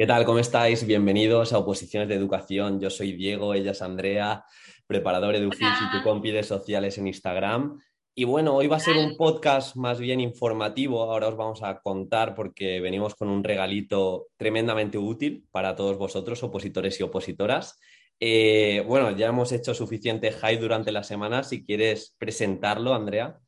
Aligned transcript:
¿Qué 0.00 0.06
tal? 0.06 0.24
¿Cómo 0.24 0.38
estáis? 0.38 0.86
Bienvenidos 0.86 1.52
a 1.52 1.58
Oposiciones 1.58 2.08
de 2.08 2.14
Educación. 2.14 2.78
Yo 2.78 2.88
soy 2.88 3.14
Diego, 3.14 3.52
ella 3.52 3.72
es 3.72 3.82
Andrea, 3.82 4.44
preparador 4.86 5.34
EduFis 5.34 5.66
y 5.66 5.90
tu 5.90 6.04
compi 6.04 6.30
de 6.30 6.44
sociales 6.44 6.98
en 6.98 7.08
Instagram. 7.08 7.80
Y 8.14 8.22
bueno, 8.22 8.54
hoy 8.54 8.68
va 8.68 8.76
a 8.76 8.80
ser 8.80 8.96
un 8.96 9.16
podcast 9.16 9.74
más 9.74 9.98
bien 9.98 10.20
informativo. 10.20 11.02
Ahora 11.02 11.26
os 11.26 11.36
vamos 11.36 11.64
a 11.64 11.80
contar 11.80 12.36
porque 12.36 12.78
venimos 12.78 13.16
con 13.16 13.28
un 13.28 13.42
regalito 13.42 14.28
tremendamente 14.36 14.98
útil 14.98 15.44
para 15.50 15.74
todos 15.74 15.98
vosotros, 15.98 16.44
opositores 16.44 17.00
y 17.00 17.02
opositoras. 17.02 17.80
Eh, 18.20 18.84
bueno, 18.86 19.10
ya 19.16 19.26
hemos 19.26 19.50
hecho 19.50 19.74
suficiente 19.74 20.30
hype 20.30 20.58
durante 20.58 20.92
la 20.92 21.02
semana. 21.02 21.42
Si 21.42 21.64
quieres 21.64 22.14
presentarlo, 22.16 22.94
Andrea. 22.94 23.40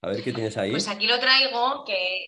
A 0.00 0.10
ver 0.10 0.22
qué 0.22 0.32
tienes 0.32 0.56
ahí. 0.58 0.70
Pues 0.70 0.86
aquí 0.86 1.08
lo 1.08 1.18
traigo, 1.18 1.84
que 1.84 2.26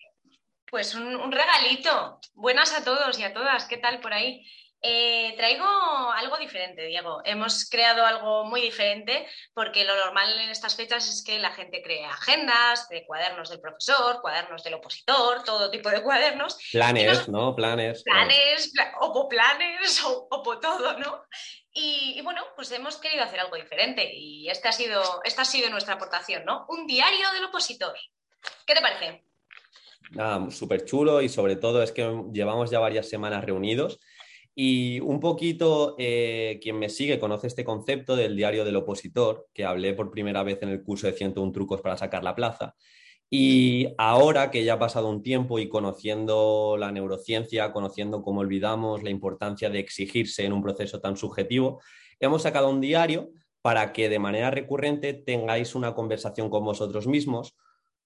pues 0.70 0.94
un, 0.94 1.32
regalito. 1.32 2.20
Buenas 2.34 2.72
a 2.74 2.84
todos 2.84 3.18
y 3.18 3.24
a 3.24 3.32
todas. 3.32 3.64
¿Qué 3.66 3.76
tal 3.76 4.00
por 4.00 4.12
ahí? 4.12 4.46
Eh, 4.82 5.34
traigo 5.36 5.66
algo 6.12 6.36
diferente, 6.36 6.86
Diego. 6.86 7.22
Hemos 7.24 7.68
creado 7.68 8.04
algo 8.04 8.44
muy 8.44 8.60
diferente 8.60 9.26
porque 9.54 9.84
lo 9.84 9.96
normal 9.96 10.38
en 10.38 10.50
estas 10.50 10.76
fechas 10.76 11.08
es 11.08 11.24
que 11.24 11.38
la 11.38 11.50
gente 11.50 11.82
cree 11.82 12.04
agendas, 12.04 12.88
de 12.88 13.04
cuadernos 13.06 13.48
del 13.48 13.60
profesor, 13.60 14.20
cuadernos 14.20 14.62
del 14.62 14.74
opositor, 14.74 15.42
todo 15.44 15.70
tipo 15.70 15.88
de 15.88 16.02
cuadernos. 16.02 16.58
Planes, 16.70 17.28
¿no? 17.28 17.56
Planes. 17.56 18.02
Planes, 18.04 18.72
o 19.00 19.28
planes, 19.28 20.04
o, 20.04 20.28
o 20.30 20.58
todo, 20.60 20.98
¿no? 20.98 21.24
Y, 21.78 22.18
bueno, 22.22 22.42
pues 22.56 22.72
hemos 22.72 22.96
querido 22.96 23.22
hacer 23.22 23.38
algo 23.38 23.56
diferente 23.56 24.10
y 24.10 24.48
esta 24.48 24.70
ha 24.70 24.72
sido, 24.72 25.20
esta 25.24 25.42
ha 25.42 25.44
sido 25.44 25.68
nuestra 25.68 25.96
aportación, 25.96 26.42
¿no? 26.46 26.64
Un 26.70 26.86
diario 26.86 27.30
del 27.32 27.44
opositor. 27.44 27.94
¿Qué 28.66 28.74
te 28.74 28.80
parece? 28.80 29.26
Nada, 30.12 30.50
súper 30.50 30.84
chulo 30.84 31.20
y 31.20 31.28
sobre 31.28 31.56
todo 31.56 31.82
es 31.82 31.92
que 31.92 32.22
llevamos 32.32 32.70
ya 32.70 32.78
varias 32.78 33.08
semanas 33.08 33.44
reunidos 33.44 34.00
y 34.58 35.00
un 35.00 35.20
poquito 35.20 35.94
eh, 35.98 36.58
quien 36.62 36.78
me 36.78 36.88
sigue 36.88 37.18
conoce 37.18 37.46
este 37.46 37.62
concepto 37.64 38.16
del 38.16 38.34
diario 38.36 38.64
del 38.64 38.76
opositor, 38.76 39.48
que 39.52 39.66
hablé 39.66 39.92
por 39.92 40.10
primera 40.10 40.42
vez 40.42 40.58
en 40.62 40.70
el 40.70 40.82
curso 40.82 41.06
de 41.06 41.12
101 41.12 41.52
trucos 41.52 41.82
para 41.82 41.98
sacar 41.98 42.24
la 42.24 42.34
plaza. 42.34 42.74
Y 43.28 43.88
ahora 43.98 44.50
que 44.50 44.64
ya 44.64 44.74
ha 44.74 44.78
pasado 44.78 45.10
un 45.10 45.22
tiempo 45.22 45.58
y 45.58 45.68
conociendo 45.68 46.76
la 46.78 46.90
neurociencia, 46.90 47.72
conociendo 47.72 48.22
cómo 48.22 48.40
olvidamos 48.40 49.02
la 49.02 49.10
importancia 49.10 49.68
de 49.68 49.80
exigirse 49.80 50.44
en 50.46 50.54
un 50.54 50.62
proceso 50.62 51.00
tan 51.00 51.16
subjetivo, 51.18 51.82
hemos 52.18 52.42
sacado 52.42 52.70
un 52.70 52.80
diario 52.80 53.30
para 53.60 53.92
que 53.92 54.08
de 54.08 54.20
manera 54.20 54.50
recurrente 54.50 55.12
tengáis 55.12 55.74
una 55.74 55.94
conversación 55.94 56.48
con 56.48 56.64
vosotros 56.64 57.06
mismos 57.06 57.56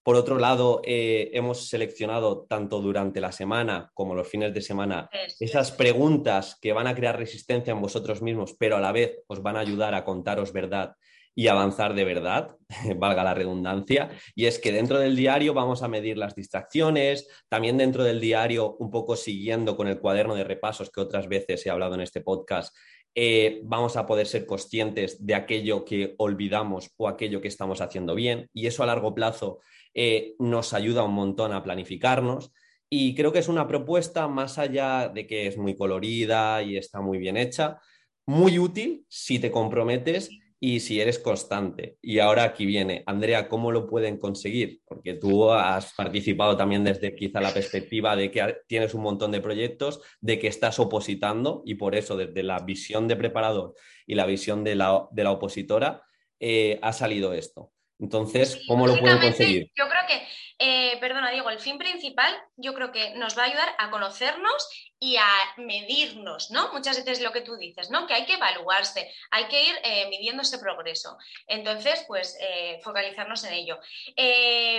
por 0.03 0.15
otro 0.15 0.39
lado, 0.39 0.81
eh, 0.83 1.29
hemos 1.33 1.67
seleccionado 1.67 2.45
tanto 2.49 2.81
durante 2.81 3.21
la 3.21 3.31
semana 3.31 3.91
como 3.93 4.15
los 4.15 4.27
fines 4.27 4.53
de 4.53 4.61
semana 4.61 5.09
esas 5.39 5.71
preguntas 5.71 6.57
que 6.59 6.73
van 6.73 6.87
a 6.87 6.95
crear 6.95 7.17
resistencia 7.17 7.71
en 7.71 7.81
vosotros 7.81 8.21
mismos, 8.21 8.55
pero 8.57 8.77
a 8.77 8.81
la 8.81 8.91
vez 8.91 9.19
os 9.27 9.43
van 9.43 9.57
a 9.57 9.59
ayudar 9.59 9.93
a 9.93 10.03
contaros 10.03 10.53
verdad 10.53 10.95
y 11.33 11.47
avanzar 11.47 11.93
de 11.93 12.03
verdad, 12.03 12.57
valga 12.97 13.23
la 13.23 13.33
redundancia, 13.33 14.09
y 14.35 14.45
es 14.45 14.59
que 14.59 14.71
dentro 14.71 14.99
del 14.99 15.15
diario 15.15 15.53
vamos 15.53 15.81
a 15.81 15.87
medir 15.87 16.17
las 16.17 16.35
distracciones, 16.35 17.27
también 17.47 17.77
dentro 17.77 18.03
del 18.03 18.19
diario, 18.19 18.75
un 18.79 18.91
poco 18.91 19.15
siguiendo 19.15 19.77
con 19.77 19.87
el 19.87 19.99
cuaderno 19.99 20.35
de 20.35 20.43
repasos 20.43 20.89
que 20.89 20.99
otras 20.99 21.27
veces 21.27 21.65
he 21.65 21.69
hablado 21.69 21.95
en 21.95 22.01
este 22.01 22.21
podcast, 22.21 22.75
eh, 23.15 23.61
vamos 23.63 23.97
a 23.97 24.05
poder 24.05 24.27
ser 24.27 24.45
conscientes 24.45 25.25
de 25.25 25.35
aquello 25.35 25.83
que 25.83 26.15
olvidamos 26.17 26.91
o 26.97 27.07
aquello 27.07 27.41
que 27.41 27.47
estamos 27.47 27.81
haciendo 27.81 28.15
bien, 28.15 28.49
y 28.53 28.67
eso 28.67 28.83
a 28.83 28.85
largo 28.85 29.13
plazo 29.13 29.59
eh, 29.93 30.35
nos 30.39 30.73
ayuda 30.73 31.03
un 31.03 31.13
montón 31.13 31.53
a 31.53 31.63
planificarnos. 31.63 32.51
Y 32.89 33.15
creo 33.15 33.31
que 33.31 33.39
es 33.39 33.47
una 33.47 33.67
propuesta, 33.67 34.27
más 34.27 34.57
allá 34.57 35.07
de 35.07 35.25
que 35.25 35.47
es 35.47 35.57
muy 35.57 35.75
colorida 35.75 36.61
y 36.61 36.75
está 36.75 36.99
muy 36.99 37.17
bien 37.19 37.37
hecha, 37.37 37.79
muy 38.25 38.59
útil 38.59 39.05
si 39.07 39.39
te 39.39 39.49
comprometes 39.49 40.29
y 40.63 40.79
si 40.79 41.01
eres 41.01 41.17
constante. 41.17 41.97
Y 42.03 42.19
ahora 42.19 42.43
aquí 42.43 42.67
viene, 42.67 43.03
Andrea, 43.07 43.49
¿cómo 43.49 43.71
lo 43.71 43.87
pueden 43.87 44.19
conseguir? 44.19 44.79
Porque 44.85 45.15
tú 45.15 45.51
has 45.51 45.91
participado 45.95 46.55
también 46.55 46.83
desde 46.83 47.15
quizá 47.15 47.41
la 47.41 47.51
perspectiva 47.51 48.15
de 48.15 48.29
que 48.29 48.57
tienes 48.67 48.93
un 48.93 49.01
montón 49.01 49.31
de 49.31 49.41
proyectos, 49.41 50.01
de 50.19 50.37
que 50.37 50.47
estás 50.47 50.77
opositando 50.77 51.63
y 51.65 51.75
por 51.75 51.95
eso 51.95 52.15
desde 52.15 52.43
la 52.43 52.59
visión 52.59 53.07
de 53.07 53.15
preparador 53.15 53.73
y 54.05 54.13
la 54.13 54.27
visión 54.27 54.63
de 54.63 54.75
la, 54.75 55.31
opositora 55.31 56.03
eh, 56.39 56.77
ha 56.83 56.93
salido 56.93 57.33
esto. 57.33 57.71
Entonces, 57.99 58.63
¿cómo 58.67 58.85
lo 58.85 58.99
pueden 58.99 59.17
conseguir? 59.17 59.71
Yo 59.75 59.85
creo 59.89 60.01
que, 60.07 60.21
eh, 60.59 60.97
perdona 60.99 61.31
Diego, 61.31 61.49
el 61.49 61.59
fin 61.59 61.79
principal 61.79 62.35
yo 62.55 62.75
creo 62.75 62.91
que 62.91 63.15
nos 63.15 63.35
va 63.35 63.43
a 63.43 63.45
ayudar 63.47 63.69
a 63.79 63.89
conocernos 63.89 64.90
y 65.03 65.17
a 65.17 65.27
medirnos, 65.57 66.51
¿no? 66.51 66.71
Muchas 66.73 66.95
veces 66.97 67.21
lo 67.21 67.31
que 67.31 67.41
tú 67.41 67.57
dices, 67.57 67.89
¿no? 67.89 68.05
Que 68.05 68.13
hay 68.13 68.25
que 68.27 68.35
evaluarse, 68.35 69.11
hay 69.31 69.47
que 69.47 69.63
ir 69.63 69.75
eh, 69.83 70.07
midiendo 70.09 70.43
ese 70.43 70.59
progreso. 70.59 71.17
Entonces, 71.47 72.05
pues, 72.07 72.37
eh, 72.39 72.79
focalizarnos 72.83 73.43
en 73.45 73.53
ello. 73.53 73.79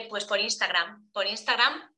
pues 0.09 0.25
por 0.25 0.38
Instagram, 0.38 1.10
por 1.12 1.27
Instagram, 1.27 1.93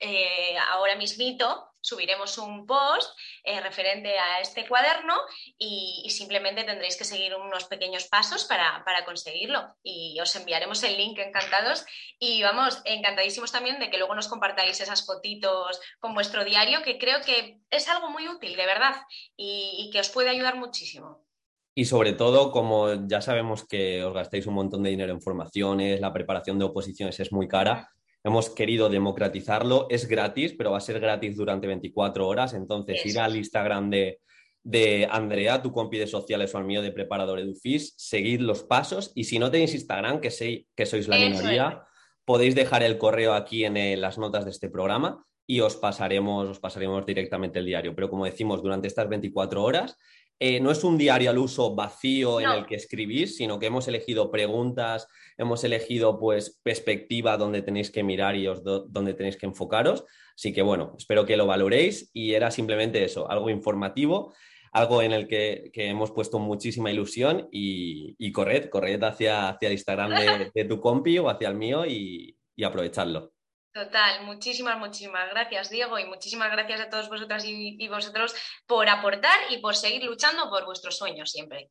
ahora 0.71 0.97
mismito, 0.97 1.75
subiremos 1.85 2.39
un 2.39 2.67
post 2.67 3.17
eh, 3.45 3.61
referente 3.61 4.19
a 4.19 4.41
este 4.41 4.67
cuaderno 4.67 5.15
y, 5.59 6.09
simplemente 6.09 6.65
tendréis 6.65 6.97
que 6.97 7.05
seguir 7.05 7.35
unos 7.35 7.65
pequeños 7.65 8.05
pasos 8.05 8.45
para, 8.45 9.05
conseguirlo. 9.05 9.77
Y 9.83 10.19
os 10.21 10.35
enviaremos 10.37 10.83
el 10.83 10.97
link 10.97 11.19
encantados 11.19 11.85
y 12.19 12.43
vamos, 12.43 12.81
encantadísimos 12.85 13.53
también 13.53 13.79
de 13.81 13.91
que 13.91 13.99
luego 13.99 14.15
nos 14.15 14.29
compartáis 14.29 14.81
esas 14.81 15.05
fotitos 15.05 15.81
con 15.99 16.15
vuestro 16.15 16.45
diario, 16.45 16.83
que 16.83 16.99
creo 16.99 17.21
que 17.21 17.59
es 17.71 17.89
algo 17.89 18.09
muy 18.15 18.29
útil, 18.29 18.57
de 18.57 18.65
verdad, 18.65 18.95
y, 19.37 19.87
y 19.87 19.91
que 19.91 20.01
os 20.01 20.09
puede 20.09 20.31
ayudar 20.31 20.57
muchísimo. 20.57 21.27
Y 21.75 21.85
sobre 21.87 22.13
todo, 22.13 22.53
como 22.53 23.07
ya 23.07 23.21
sabemos 23.21 23.67
que 23.67 24.05
os 24.05 24.15
gastáis 24.15 24.47
un 24.47 24.55
montón 24.55 24.85
de 24.85 24.91
dinero 24.91 25.13
en 25.13 25.21
formaciones, 25.21 26.01
la 26.01 26.13
preparación 26.13 26.59
de 26.59 26.65
oposiciones 26.65 27.19
es 27.21 27.33
muy 27.33 27.49
cara, 27.49 27.91
hemos 28.25 28.49
querido 28.51 28.89
democratizarlo. 28.89 29.87
Es 29.91 30.09
gratis, 30.09 30.55
pero 30.57 30.71
va 30.71 30.79
a 30.79 30.81
ser 30.81 30.99
gratis 30.99 31.37
durante 31.37 31.67
24 31.67 32.27
horas. 32.27 32.55
Entonces, 32.55 33.05
ir 33.05 33.19
al 33.19 33.37
Instagram 33.37 33.91
de, 33.91 34.21
de 34.63 35.07
Andrea, 35.11 35.63
tu 35.63 35.73
compi 35.73 35.99
de 35.99 36.07
sociales 36.07 36.55
o 36.55 36.59
al 36.59 36.65
mío 36.65 36.81
de 36.81 36.91
preparador 36.91 37.39
Edufis, 37.39 37.95
seguid 37.97 38.41
los 38.41 38.65
pasos 38.65 39.13
y 39.15 39.25
si 39.25 39.39
no 39.39 39.51
tenéis 39.51 39.75
Instagram, 39.75 40.21
que, 40.21 40.31
sé, 40.31 40.67
que 40.75 40.87
sois 40.87 41.07
la 41.07 41.19
minoría, 41.19 41.83
podéis 42.25 42.55
dejar 42.55 42.83
el 42.83 42.99
correo 42.99 43.35
aquí 43.35 43.65
en 43.65 43.77
eh, 43.77 43.97
las 43.97 44.17
notas 44.17 44.45
de 44.45 44.53
este 44.53 44.71
programa 44.71 45.27
y 45.47 45.61
os 45.61 45.77
pasaremos, 45.77 46.49
os 46.49 46.61
pasaremos 46.61 47.05
directamente 47.05 47.59
el 47.59 47.67
diario. 47.67 47.95
Pero 47.95 48.09
como 48.11 48.25
decimos, 48.25 48.63
durante 48.63 48.89
estas 48.89 49.09
24 49.09 49.63
horas 49.63 49.99
eh, 50.41 50.59
no 50.61 50.71
es 50.71 50.83
un 50.83 50.99
diario 50.99 51.31
al 51.31 51.39
uso 51.39 51.75
vacío 51.75 52.41
en 52.41 52.51
el 52.51 52.67
que 52.67 52.75
escribís, 52.75 53.37
sino 53.37 53.59
que 53.59 53.67
hemos 53.67 53.87
elegido 53.87 54.31
preguntas, 54.31 55.07
hemos 55.39 55.63
elegido 55.63 56.19
pues 56.19 56.61
perspectiva 56.63 57.37
donde 57.37 57.63
tenéis 57.63 57.91
que 57.91 58.03
mirar 58.03 58.35
y 58.35 58.45
donde 58.45 59.15
tenéis 59.15 59.37
que 59.37 59.47
enfocaros. 59.47 60.05
Así 60.37 60.53
que 60.53 60.63
bueno, 60.63 60.95
espero 60.99 61.25
que 61.25 61.37
lo 61.37 61.47
valoréis 61.47 62.11
y 62.13 62.35
era 62.35 62.51
simplemente 62.51 63.05
eso, 63.05 63.31
algo 63.31 63.49
informativo, 63.49 64.35
algo 64.73 65.03
en 65.03 65.13
el 65.13 65.29
que, 65.29 65.71
hemos 65.75 66.11
puesto 66.11 66.41
muchísima 66.41 66.91
ilusión 66.91 67.49
y, 67.53 68.33
corred, 68.33 68.69
corred 68.69 69.03
hacia, 69.05 69.49
hacia 69.49 69.69
el 69.69 69.75
Instagram 69.75 70.51
de, 70.53 70.65
tu 70.65 70.81
compi 70.81 71.19
o 71.19 71.29
hacia 71.29 71.49
el 71.49 71.55
mío 71.55 71.87
y, 71.87 72.37
y 72.57 72.65
aprovechadlo. 72.65 73.34
Total, 73.75 74.25
muchísimas, 74.25 74.79
muchísimas 74.79 75.29
gracias, 75.31 75.69
Diego, 75.69 75.99
y 75.99 76.05
muchísimas 76.05 76.49
gracias 76.53 76.81
a 76.81 76.89
todos 76.89 77.09
vosotras 77.09 77.45
y, 77.45 77.89
vosotros 77.89 78.33
por 78.69 78.89
aportar 78.89 79.37
y 79.51 79.59
por 79.59 79.75
seguir 79.75 80.05
luchando 80.05 80.49
por 80.49 80.65
vuestros 80.65 80.97
sueños 80.97 81.33
siempre. 81.33 81.71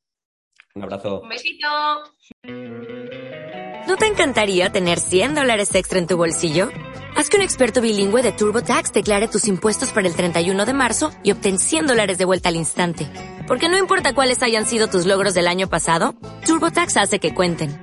Un 0.76 0.84
abrazo. 0.84 1.22
Un 1.22 1.30
besito. 1.30 1.68
¿No 3.88 3.96
te 3.96 4.08
encantaría 4.08 4.70
tener 4.70 5.00
100 5.00 5.36
dólares 5.36 5.74
extra 5.76 5.98
en 5.98 6.08
tu 6.08 6.18
bolsillo? 6.18 6.72
Haz 7.16 7.30
que 7.30 7.38
un 7.38 7.44
experto 7.44 7.80
bilingüe 7.80 8.22
de 8.22 8.34
TurboTax 8.34 8.92
declare 8.92 9.30
tus 9.30 9.48
impuestos 9.48 9.92
para 9.94 10.06
el 10.06 10.16
31 10.16 10.66
de 10.66 10.74
marzo 10.74 11.10
y 11.24 11.32
obtén 11.32 11.58
100 11.58 11.88
dólares 11.88 12.18
de 12.18 12.26
vuelta 12.26 12.50
al 12.50 12.58
instante. 12.58 13.08
Porque 13.48 13.70
no 13.70 13.78
importa 13.78 14.14
cuáles 14.14 14.44
hayan 14.44 14.66
sido 14.66 14.88
tus 14.88 15.06
logros 15.06 15.34
del 15.34 15.48
año 15.48 15.70
pasado, 15.70 16.16
TurboTax 16.46 16.98
hace 16.98 17.20
que 17.20 17.34
cuenten. 17.34 17.83